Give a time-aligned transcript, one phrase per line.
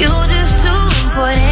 [0.00, 1.49] You're just too important.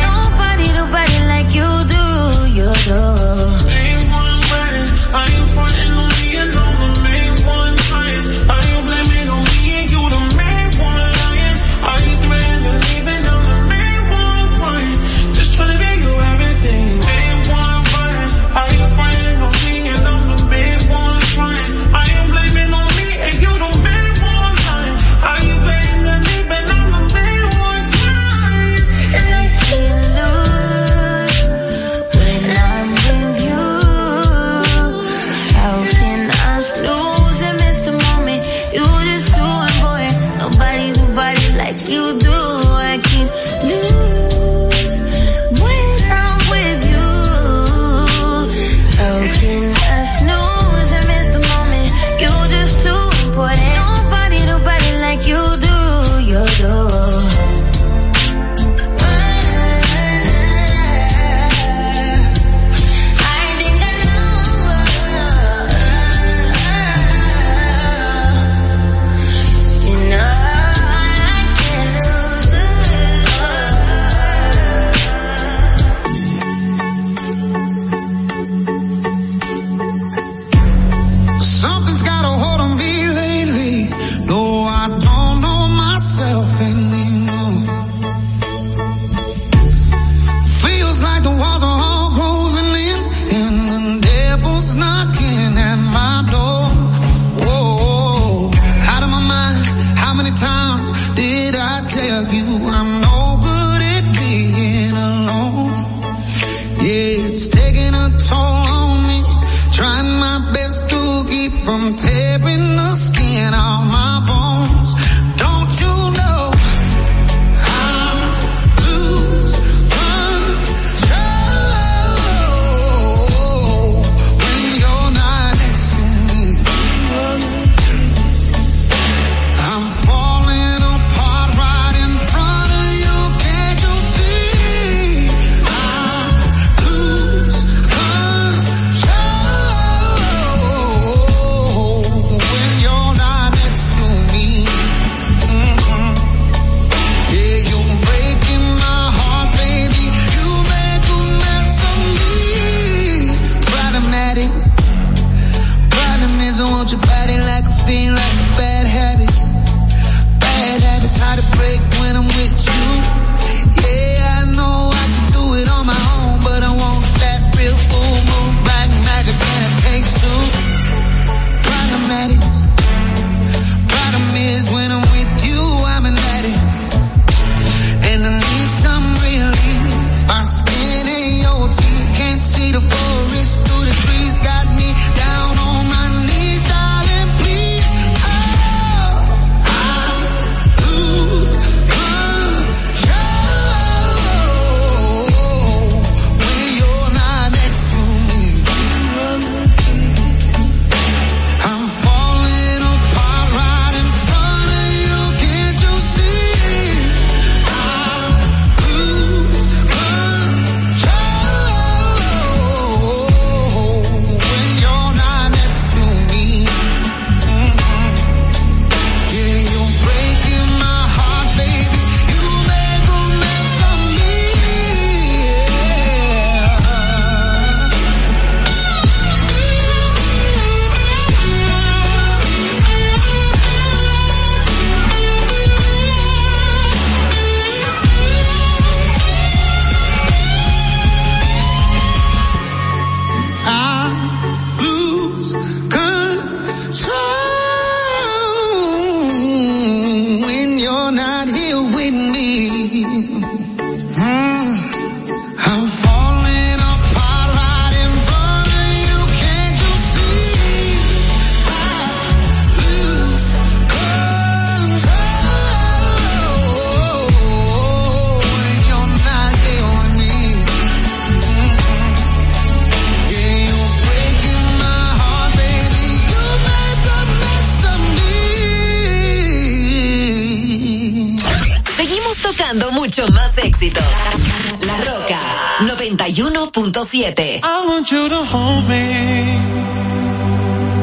[286.73, 287.61] 101.7.
[287.62, 289.05] I want you to hold me.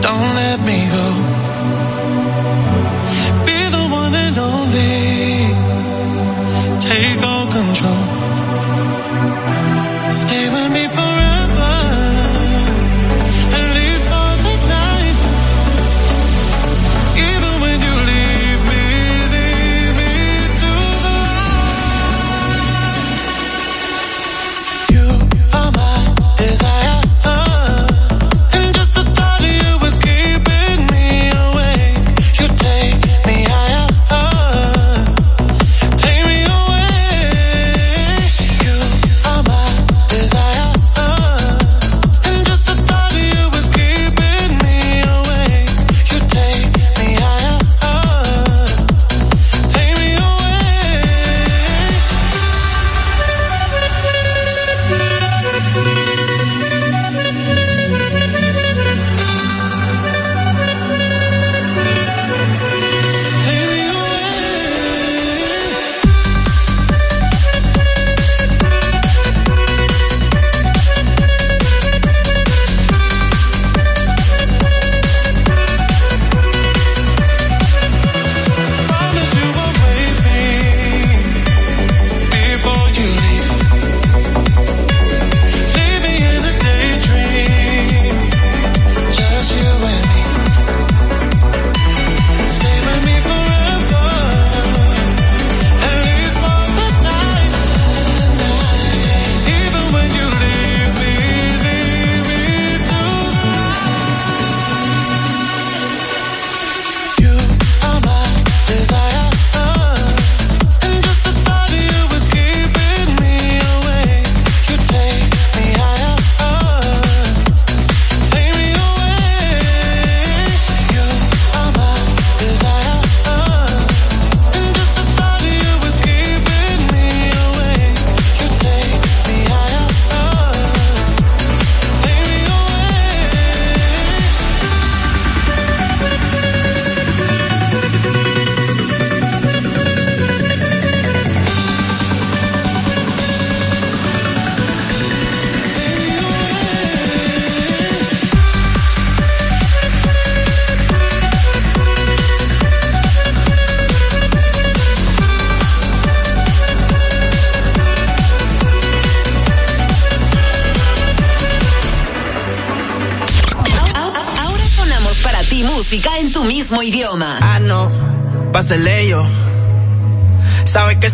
[0.01, 1.44] Don't let me go.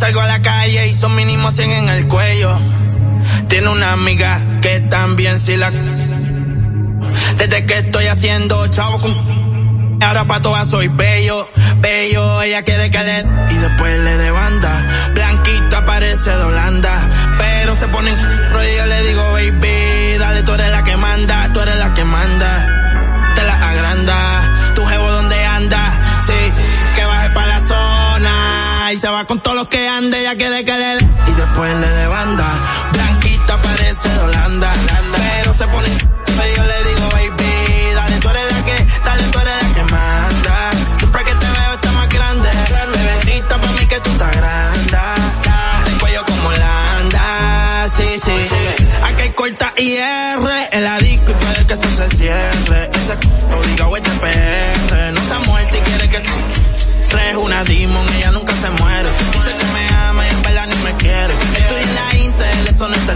[0.02, 2.60] Salgo a la calle y son mínimo 100 en el cuello.
[3.48, 5.70] Tiene una amiga que también si la...
[7.38, 10.00] Desde que estoy haciendo chavo con...
[10.02, 11.48] Ahora pa' todas soy bello,
[11.82, 13.20] bello, ella quiere que le...
[13.20, 17.10] Y después le de banda, blanquita parece de Holanda.
[17.38, 18.10] Pero se pone.
[18.10, 19.71] Y yo le digo, baby,
[28.92, 30.98] Y se va con todos los que ande, ella quiere que le...
[30.98, 32.46] Y después le de banda,
[32.92, 34.70] blanquita parece de Holanda.
[35.16, 35.88] Pero se pone...
[35.88, 39.84] Y yo le digo, baby, dale, tú eres la que, dale, tú eres la que
[39.84, 40.72] manda.
[40.96, 42.50] Siempre que te veo está más grande.
[42.94, 44.98] Bebecita para mí que tú estás grande.
[45.88, 48.36] El cuello como Holanda, sí, sí.
[49.04, 52.92] Aquí hay corta IR en la disco y puede que eso se cierre.
[52.92, 55.14] Ese obligado es de PR.
[55.14, 58.41] No se ha muerto y quiere que es una demon, ella nunca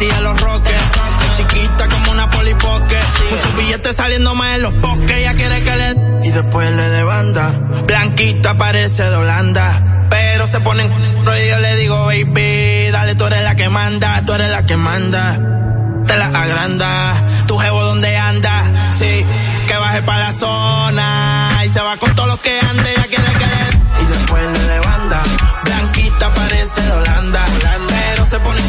[0.00, 0.76] de los rockers.
[1.30, 2.96] Es chiquita como una polipoque.
[3.30, 5.10] Muchos billetes saliendo más en los bosques.
[5.16, 5.94] Ella quiere que le...
[6.24, 7.48] Y después le de banda.
[7.86, 10.06] Blanquita parece de Holanda.
[10.10, 10.86] Pero se ponen...
[10.90, 14.22] Y yo le digo, baby, dale, tú eres la que manda.
[14.24, 15.38] Tú eres la que manda
[16.06, 17.14] te la agranda.
[17.46, 19.24] Tu jevo donde anda, sí,
[19.66, 21.60] que baje pa' la zona.
[21.64, 24.58] Y se va con todos los que ande, ya quiere que le- Y después le
[24.68, 25.22] de banda,
[25.64, 27.44] blanquita parece de Holanda.
[27.88, 28.60] Pero se pone,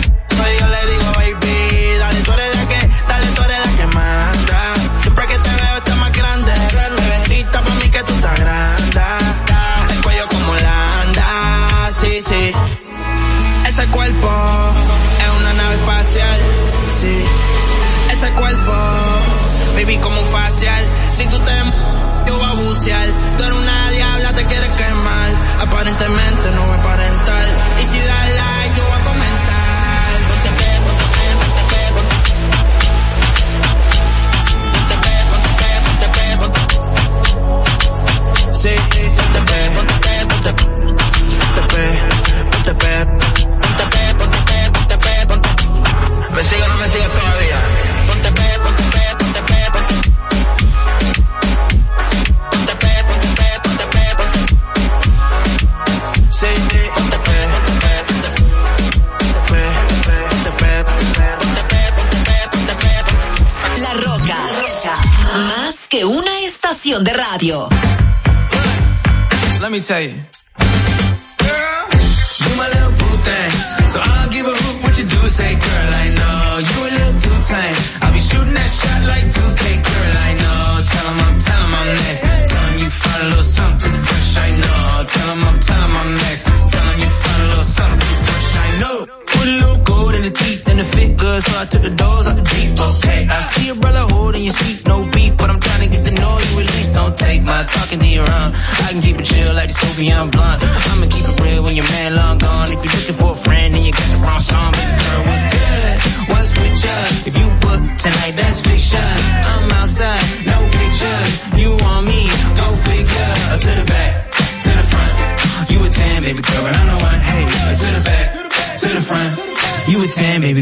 [69.86, 70.15] say?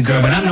[0.04, 0.43] Cleopatra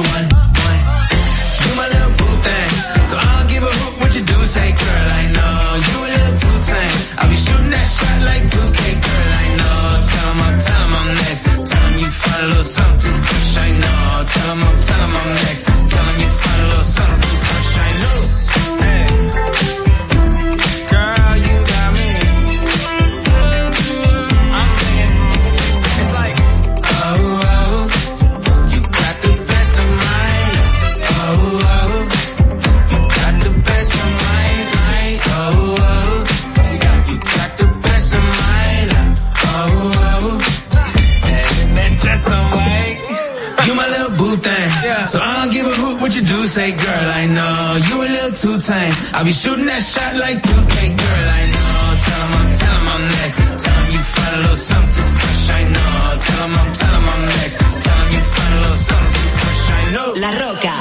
[49.15, 51.93] I'll be shooting that shot like 2K, girl, I know.
[52.03, 53.37] Tell him I'm, tell him I'm next.
[53.63, 55.93] Tell him you find a little something fresh, I know.
[56.27, 57.57] Tell him I'm, tell him I'm next.
[57.85, 60.09] Tell him you find a little something fresh, I know.
[60.23, 60.75] La Roca,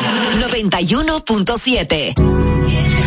[0.50, 2.16] 91.7.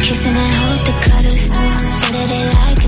[0.04, 2.84] Kissing, I hope the cuddles, whether they like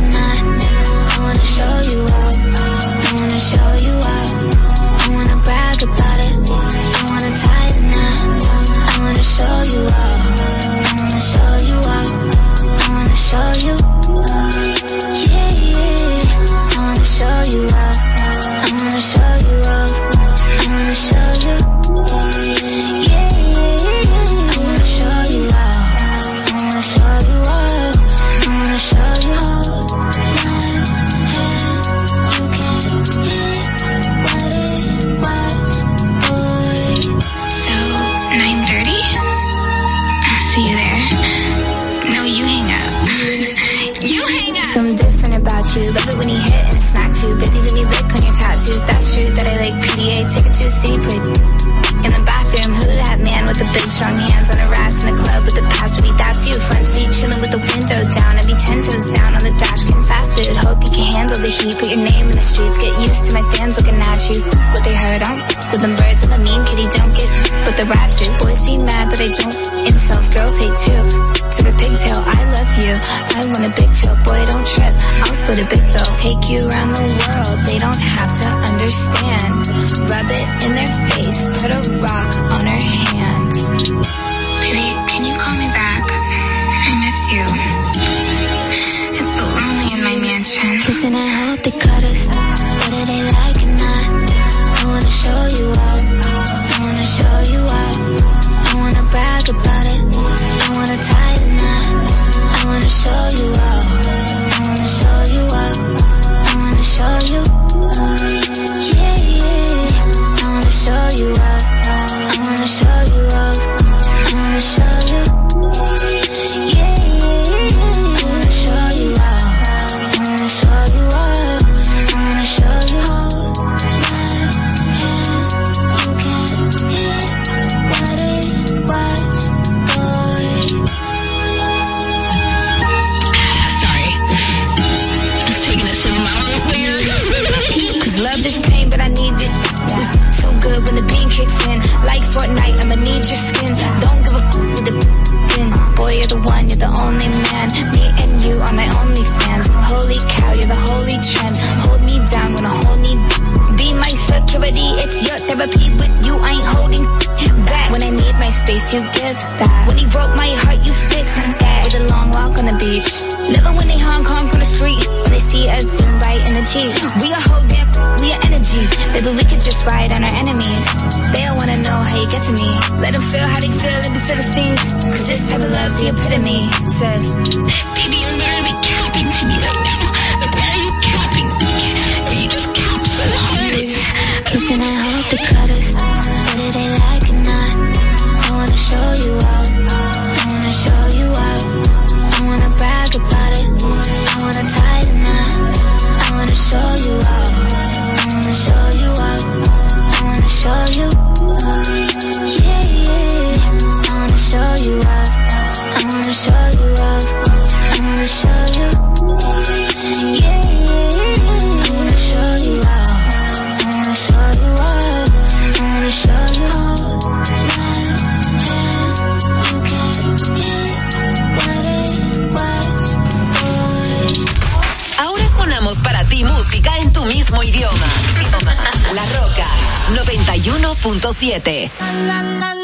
[231.38, 232.75] 107.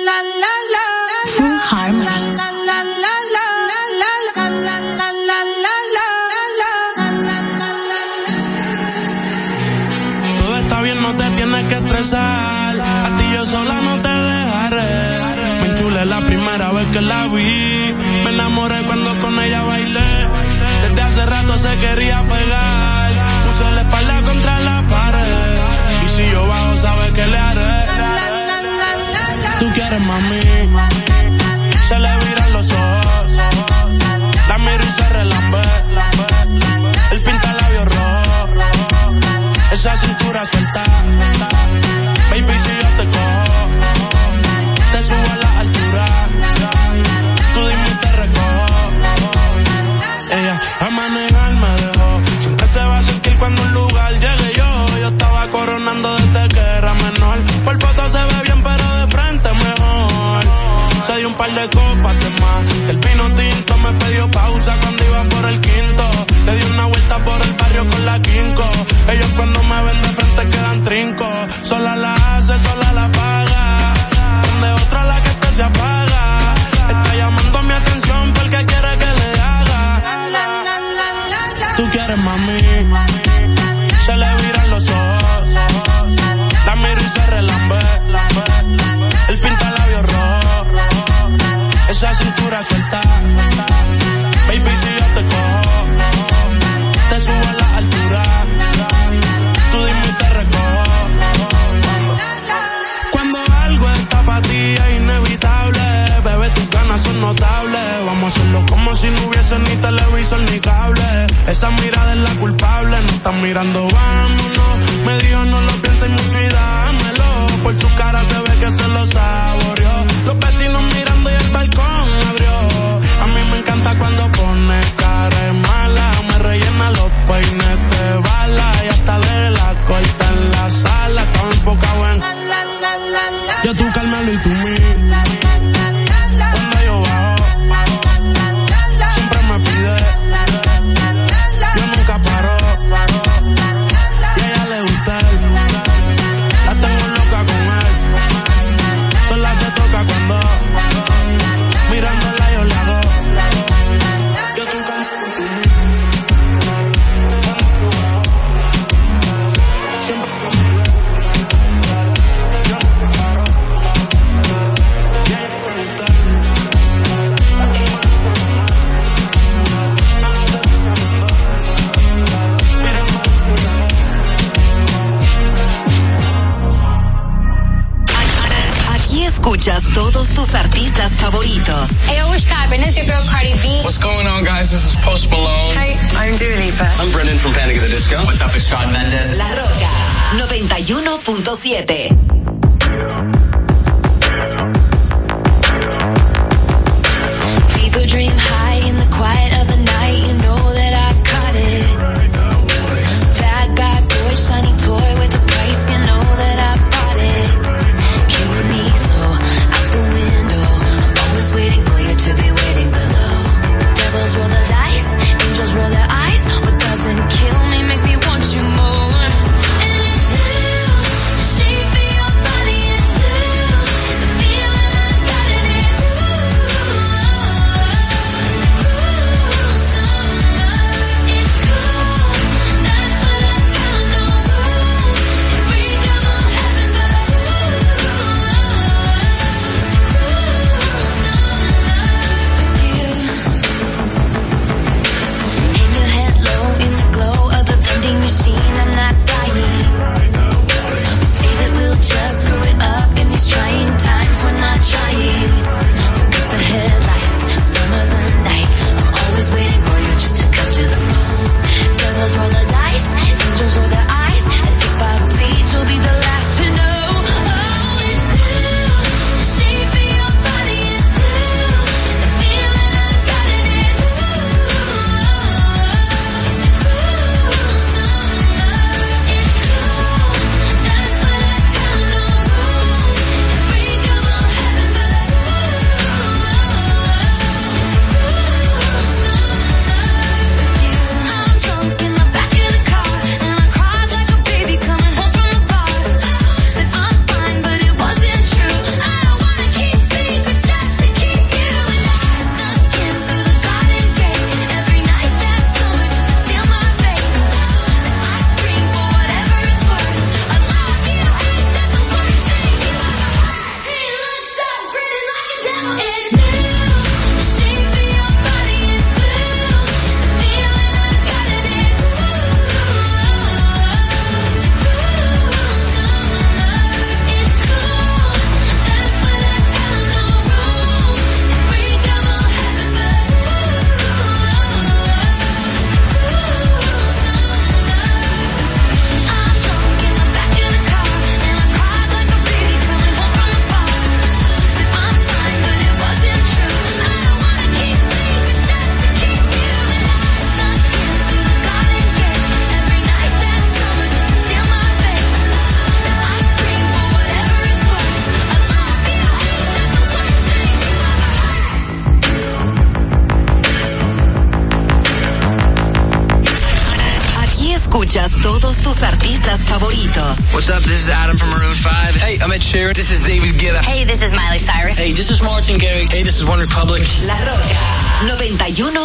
[30.13, 30.52] my man.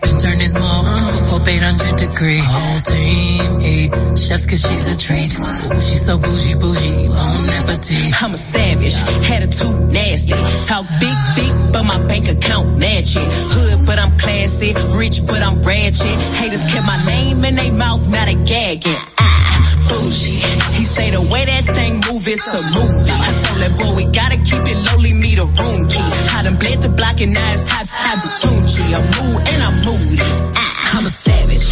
[0.01, 1.43] Then turn his mom up uh-huh.
[1.45, 2.39] 800 degree.
[2.39, 2.59] Uh-huh.
[2.59, 5.37] Whole team eat chefs cause she's a treat.
[5.39, 8.13] Ooh, she's so bougie, bougie, bon appetit.
[8.21, 8.95] I'm a savage,
[9.29, 10.31] attitude nasty.
[10.67, 13.27] Talk big, big, but my bank account match it.
[13.53, 14.73] Hood, but I'm classy.
[14.97, 16.19] Rich, but I'm ratchet.
[16.37, 18.95] Haters kept my name in their mouth, now they gagging.
[19.17, 20.64] Ah, bougie.
[20.95, 23.11] Say the way that thing move, it's a movie.
[23.27, 26.07] I told that boy we gotta keep it lowly, me the room key.
[26.31, 28.83] I done bled the block and now it's hot, hot Tunchi.
[28.95, 30.23] I'm mood and I'm moody.
[30.55, 31.67] Ah, I'm a savage.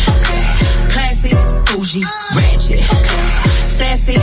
[0.91, 1.31] Classy,
[1.71, 2.03] bougie,
[2.35, 2.83] ratchet.
[3.79, 4.19] Sassy,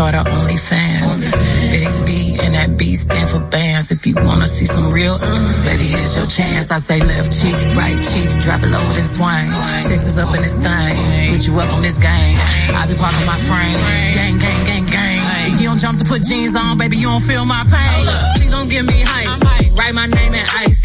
[0.00, 1.28] start her OnlyFans.
[1.68, 3.90] Big B and that B stand for bands.
[3.90, 6.70] If you wanna see some real uns, baby, here's your chance.
[6.72, 9.48] I say left cheek, right cheek, drop it low and swing.
[9.84, 10.96] Texas up in this thing,
[11.28, 12.36] put you up on this game.
[12.72, 13.76] I be parking my frame,
[14.16, 15.52] gang, gang, gang, gang.
[15.52, 18.08] If you don't jump to put jeans on, baby, you don't feel my pain.
[18.40, 19.28] Please don't give me hype.
[19.76, 20.80] Write my name in ice.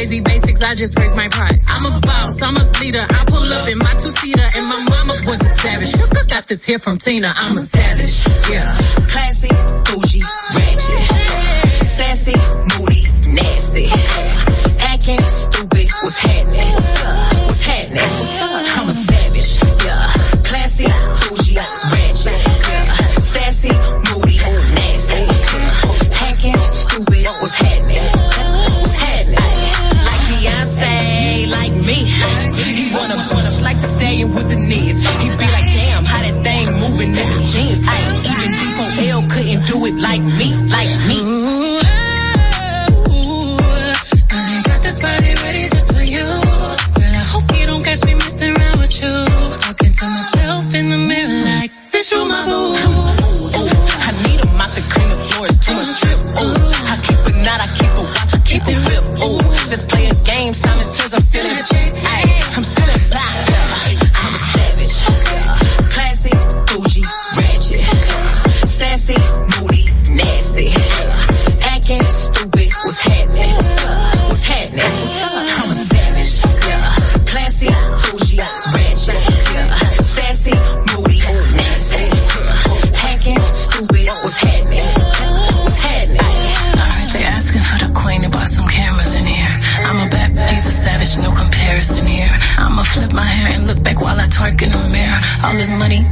[0.00, 0.62] Lazy basics.
[0.62, 1.62] I just raise my price.
[1.68, 2.40] I'm a boss.
[2.40, 3.04] I'm a leader.
[3.06, 5.90] I pull up in my two seater, and my mama was a savage.
[5.90, 7.34] Sugar got this here from Tina.
[7.36, 8.24] I'm a savage.
[8.48, 8.72] Yeah.
[9.12, 9.52] Classy,
[9.84, 10.22] bougie,
[10.56, 11.02] ratchet.
[11.84, 12.32] Sassy,
[12.80, 13.04] moody,
[13.36, 13.88] nasty.
[14.80, 16.72] Acting stupid, what's happening?
[17.44, 18.49] What's happening?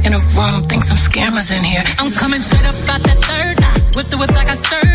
[0.09, 1.83] In a room, think some scammers in here.
[1.99, 3.95] I'm coming straight up out that third.
[3.95, 4.88] Whip the whip like I stirred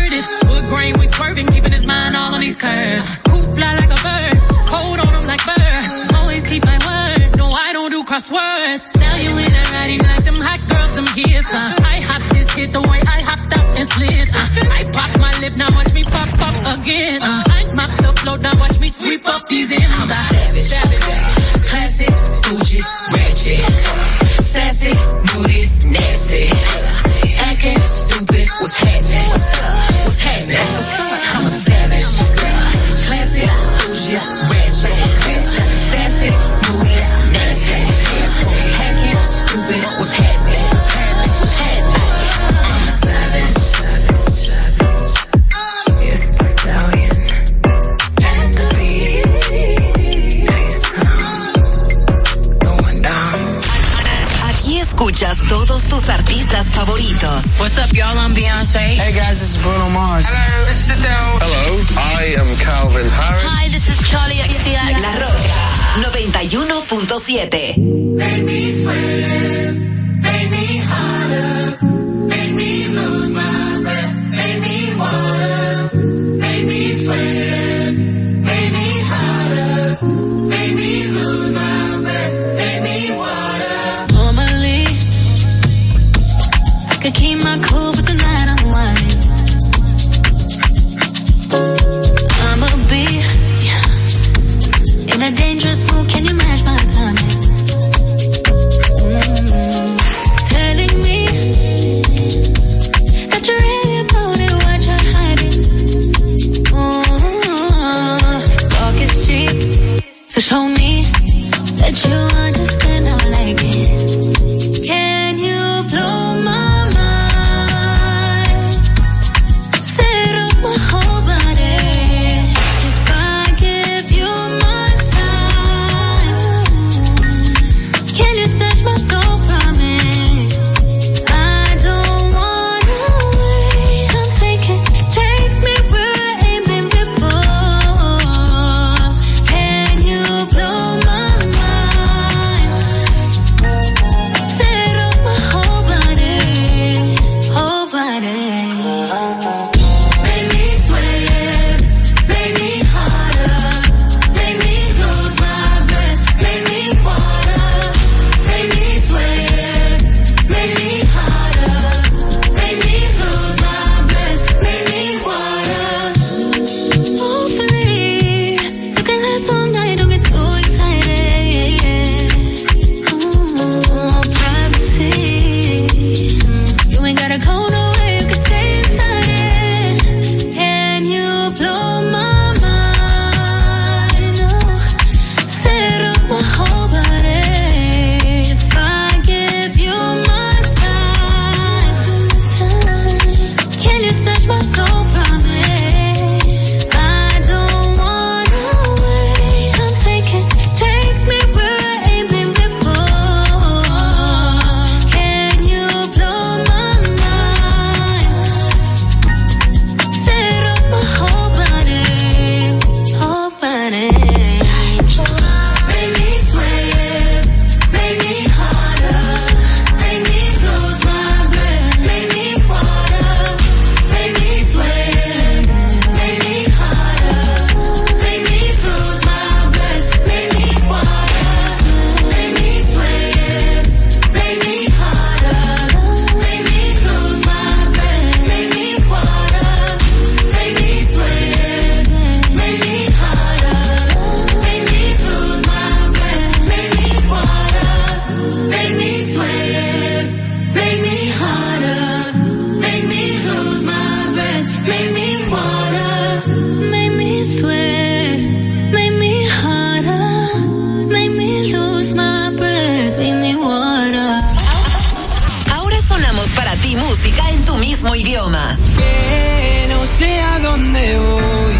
[266.95, 268.77] música en tu mismo idioma.
[268.95, 271.75] Que no sé a dónde voy,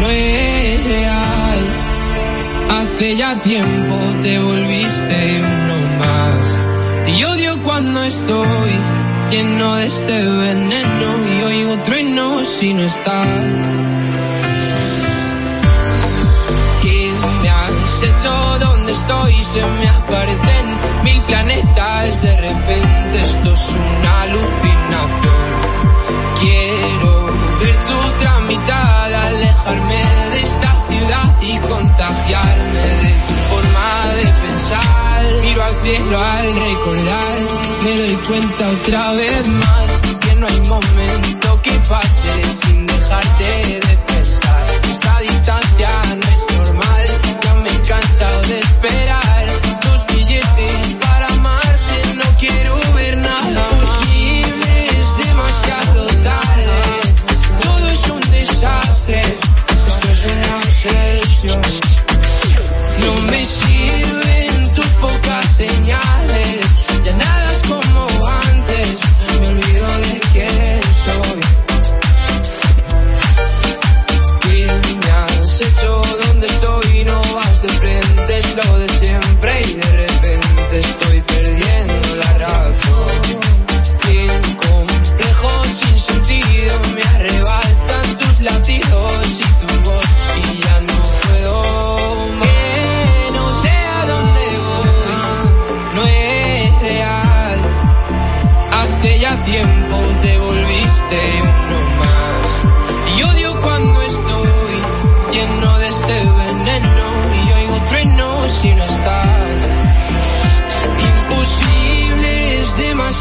[0.00, 1.60] no es real.
[2.70, 6.56] Hace ya tiempo te volviste uno más.
[7.06, 8.72] Y odio cuando estoy
[9.30, 13.26] lleno de este veneno y oigo trueno si no estás.
[16.82, 18.58] ¿Qué me has hecho?
[18.60, 22.22] ¿Dónde estoy se me aparecen mil planetas.
[22.22, 25.50] De repente esto es una alucinación.
[26.40, 27.26] Quiero
[27.60, 35.40] ver tu tramitar, alejarme de esta ciudad y contagiarme de tu forma de pensar.
[35.42, 37.38] Miro al cielo al recordar,
[37.84, 44.09] me doy cuenta otra vez más que no hay momento que pase sin dejarte de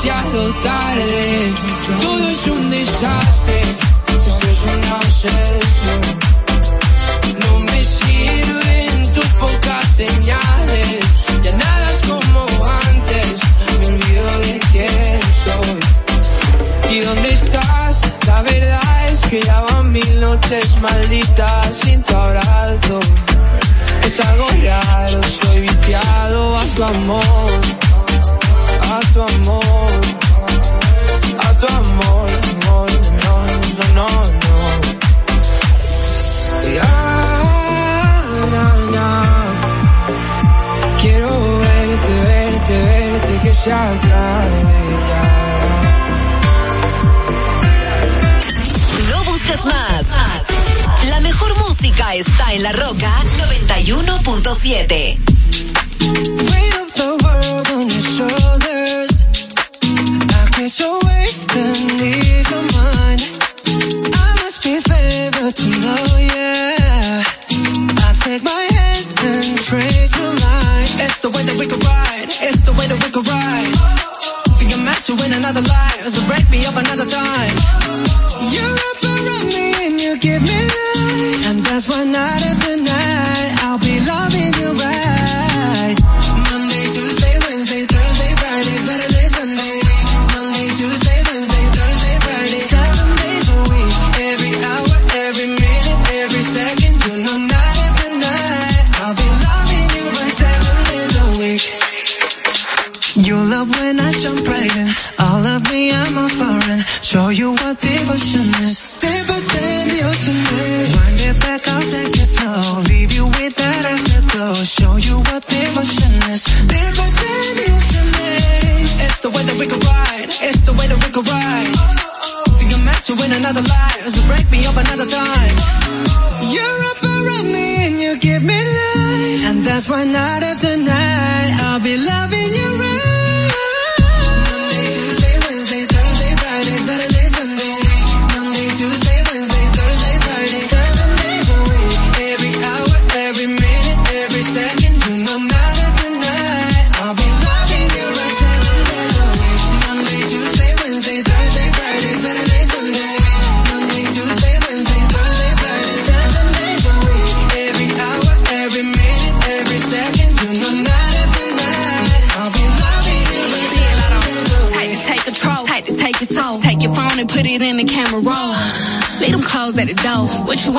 [0.02, 1.69] demasiado tarde.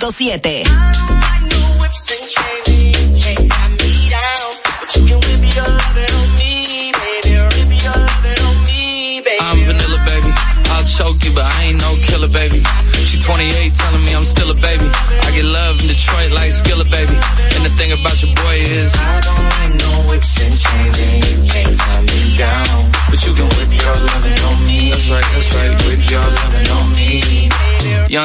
[0.00, 1.09] 91.7.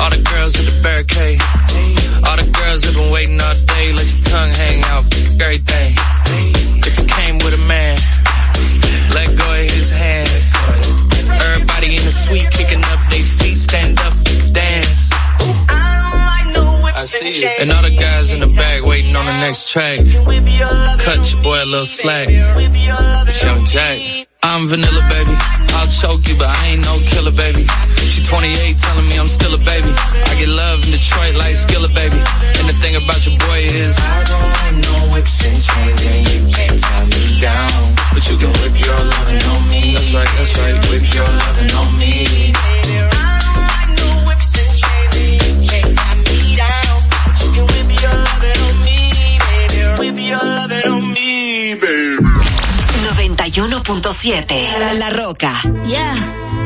[0.00, 1.40] All the girls at the barricade.
[2.26, 3.92] All the girls have been waiting all day.
[3.92, 5.04] Let your tongue hang out,
[5.38, 5.92] great thing.
[6.86, 7.96] If you came with a man,
[9.14, 10.28] let go of his hand.
[11.28, 14.14] Everybody in the suite kicking up their feet, stand up,
[14.52, 15.10] dance.
[16.96, 17.48] I see you.
[17.60, 19.96] And all the guys in the back waiting on the next track.
[19.96, 22.28] Cut your boy a little slack.
[22.30, 24.26] It's Young Jack.
[24.42, 25.34] I'm vanilla, baby.
[25.76, 27.66] I'll choke you, but I ain't no killer, baby.
[28.26, 29.86] She 28, telling me I'm still a baby.
[29.86, 32.18] I get love in Detroit like Skilla, baby.
[32.58, 36.26] And the thing about your boy is I don't want no whips and chains, and
[36.34, 37.94] you can't tie me down.
[38.10, 39.94] But you can whip your lovin' on me.
[39.94, 40.74] That's right, that's right.
[40.90, 42.26] Whip your lovin' on me.
[49.98, 52.26] Whip your lovin' on me, baby.
[53.46, 54.50] 91.7
[54.82, 55.52] La, La Roca.
[55.86, 56.65] Yeah.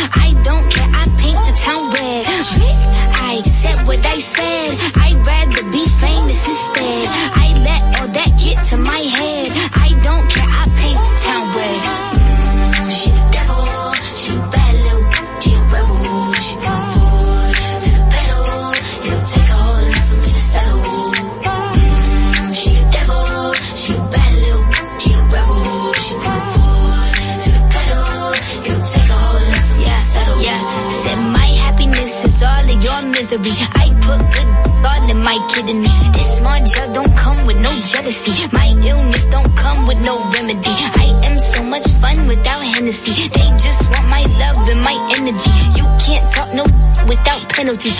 [38.11, 38.47] Jealousy.
[38.51, 40.75] My illness don't come with no remedy.
[41.03, 43.13] I am so much fun without Hennessy.
[43.13, 45.51] They just want my love and my energy.
[45.77, 46.63] You can't talk no
[47.07, 47.95] without penalties.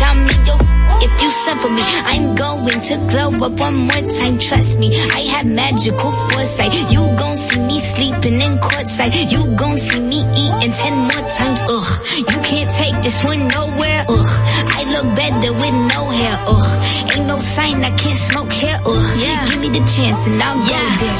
[0.00, 4.38] I'm in your if you suffer me, I'm going to glow up one more time.
[4.38, 6.72] Trust me, I have magical foresight.
[6.90, 9.30] You gon' see me sleeping in courtside.
[9.30, 11.60] You gon' see me eating ten more times.
[11.68, 14.06] Ugh, you can't take this one nowhere.
[14.08, 14.32] Ugh,
[14.78, 16.36] I look better with no hair.
[16.46, 18.16] Ugh, ain't no sign I can't
[19.78, 21.18] the chance and I'll go there.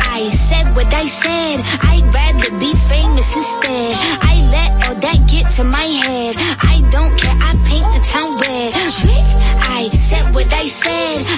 [0.00, 1.60] I said what I said.
[1.88, 3.96] I'd rather be famous instead.
[4.20, 6.34] I let all that get to my head.
[6.36, 7.36] I don't care.
[7.40, 8.72] I paint the town red.
[9.78, 11.37] I said what I said.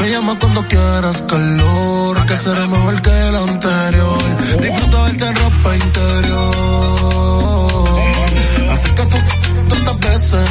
[0.00, 2.26] Me llama cuando quieras calor.
[2.26, 4.18] Que será mejor que el anterior.
[4.62, 6.54] Disfruta verte en ropa interior.
[8.70, 9.16] Así que tú
[9.68, 10.48] tantas veces.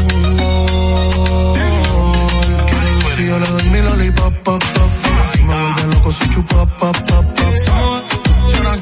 [3.16, 4.90] Si yo le doy mi lollipop, pop, pop.
[5.34, 7.56] Si me vuelve loco, si chupa, pop, pop, pop.
[7.76, 8.04] Mueve,
[8.48, 8.78] suena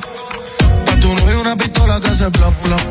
[0.86, 2.87] Pa' tu novio una pistola que hace plop, plop,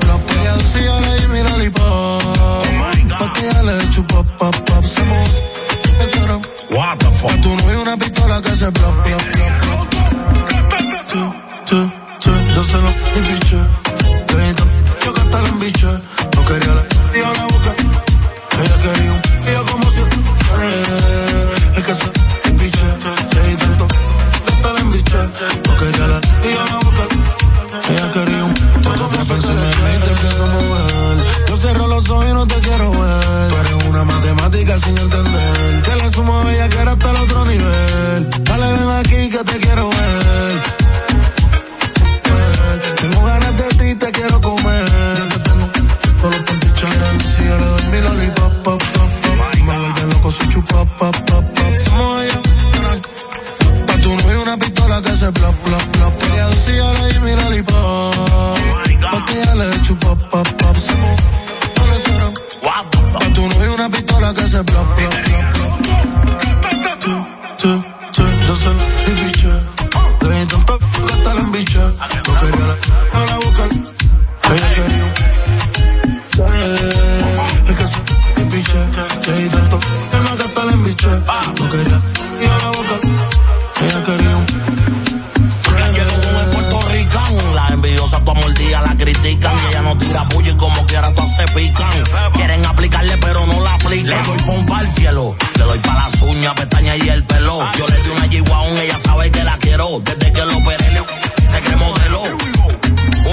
[100.05, 101.03] Desde que lo operé
[101.49, 102.23] se cree modelo.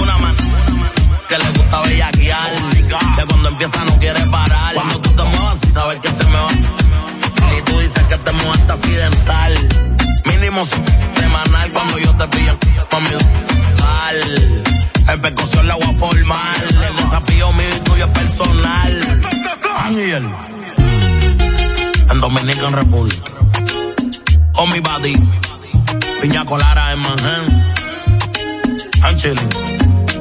[0.00, 0.36] Una man
[1.28, 2.50] que le gusta bellaquear,
[3.16, 4.74] que cuando empieza no quiere parar.
[4.74, 6.52] Cuando tú te muevas y sabes que se me va.
[7.56, 9.68] Y tú dices que te mueves accidental.
[10.24, 12.58] Mínimo semanal cuando yo te pillo
[12.94, 13.08] mami
[13.76, 15.14] tal.
[15.14, 16.64] En percusión la voy a formar.
[16.88, 19.22] El desafío mío y tuyo es personal.
[19.76, 20.24] Ángel.
[22.10, 23.22] En Dominican Republic.
[24.56, 25.43] On mi body.
[26.20, 27.74] Piña colara en Manhattan.
[29.04, 29.50] I'm chilling.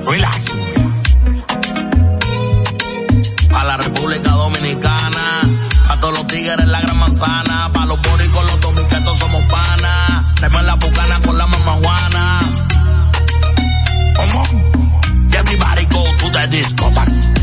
[0.06, 0.52] Relax.
[3.56, 5.42] A la República Dominicana.
[5.90, 7.72] A todos los tigres en la gran manzana.
[7.74, 10.36] Pa' los boricos, los dominicanos somos panas.
[10.36, 12.40] Traemos la bucana con la mamá Juana.
[14.16, 15.30] Come on.
[15.34, 17.43] Everybody go to the discotheque.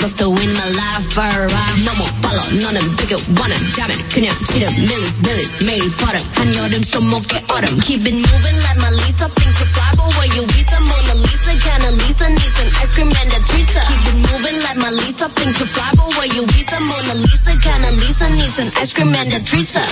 [0.00, 5.96] 수업도 in my life alright 너무 빨라 너는 되게 원한다면 그냥 지름 밀리스 밀리스 them.
[5.96, 7.76] 버릇 한여름 손목에 autumn.
[7.84, 9.28] Keep it moving like Lisa.
[9.36, 11.52] Think you fly but where you with a Mona Lisa.
[11.60, 15.28] Kinda Lisa needs some ice cream and a treatsa Keep it moving like Lisa.
[15.36, 17.52] Think you fly but where you with a Mona Lisa.
[17.60, 19.84] Kinda Lisa needs some ice cream and a treatsa